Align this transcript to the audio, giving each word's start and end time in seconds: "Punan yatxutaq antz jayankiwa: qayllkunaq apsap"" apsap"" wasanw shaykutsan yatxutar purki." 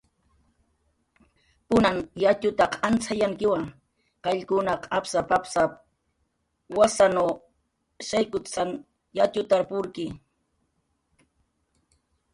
"Punan 1.69 1.97
yatxutaq 2.23 2.73
antz 2.87 3.03
jayankiwa: 3.09 3.59
qayllkunaq 4.23 4.81
apsap"" 4.97 5.27
apsap"" 5.37 5.71
wasanw 6.77 7.25
shaykutsan 8.07 8.69
yatxutar 9.17 9.61
purki." 9.69 10.05